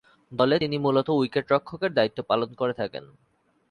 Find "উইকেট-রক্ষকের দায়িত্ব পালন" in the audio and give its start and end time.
1.11-2.49